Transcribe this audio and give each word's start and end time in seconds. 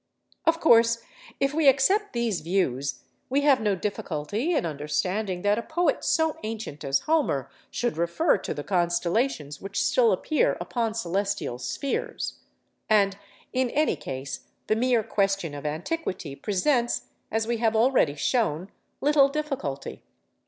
Of 0.47 0.59
course, 0.59 1.03
if 1.39 1.53
we 1.53 1.67
accept 1.67 2.13
these 2.13 2.41
views, 2.41 3.03
we 3.29 3.41
have 3.41 3.61
no 3.61 3.75
difficulty 3.75 4.51
in 4.55 4.65
understanding 4.65 5.43
that 5.43 5.59
a 5.59 5.61
poet 5.61 6.03
so 6.03 6.37
ancient 6.41 6.83
as 6.83 7.01
Homer 7.01 7.51
should 7.69 7.97
refer 7.97 8.39
to 8.39 8.55
the 8.55 8.63
constellations 8.63 9.61
which 9.61 9.83
still 9.83 10.11
appear 10.11 10.57
upon 10.59 10.95
celestial 10.95 11.59
spheres. 11.59 12.39
And, 12.89 13.15
in 13.53 13.69
any 13.69 13.95
case, 13.95 14.47
the 14.65 14.75
mere 14.75 15.03
question 15.03 15.53
of 15.53 15.67
antiquity 15.67 16.35
presents, 16.35 17.03
as 17.29 17.45
we 17.45 17.57
have 17.57 17.75
already 17.75 18.15
shown, 18.15 18.71
little 19.01 19.29
difficulty. 19.29 20.01